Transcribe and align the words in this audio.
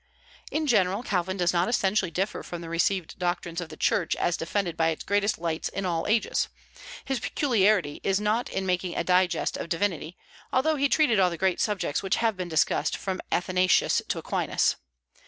In 0.49 0.65
general, 0.65 1.03
Calvin 1.03 1.37
does 1.37 1.53
not 1.53 1.69
essentially 1.69 2.09
differ 2.09 2.41
from 2.41 2.61
the 2.61 2.69
received 2.69 3.19
doctrines 3.19 3.61
of 3.61 3.69
the 3.69 3.77
Church 3.77 4.15
as 4.15 4.35
defended 4.35 4.75
by 4.75 4.87
its 4.89 5.03
greatest 5.03 5.37
lights 5.37 5.69
in 5.69 5.85
all 5.85 6.07
ages. 6.07 6.47
His 7.05 7.19
peculiarity 7.19 8.01
is 8.03 8.19
not 8.19 8.49
in 8.49 8.65
making 8.65 8.95
a 8.97 9.03
digest 9.03 9.57
of 9.57 9.69
divinity, 9.69 10.17
although 10.51 10.75
he 10.75 10.89
treated 10.89 11.19
all 11.19 11.29
the 11.29 11.37
great 11.37 11.61
subjects 11.61 12.01
which 12.01 12.15
have 12.15 12.35
been 12.35 12.49
discussed 12.49 12.97
from 12.97 13.21
Athanasius 13.31 14.01
to 14.07 14.17
Aquinas. 14.17 14.75